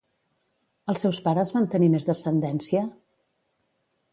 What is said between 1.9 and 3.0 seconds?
més descendència?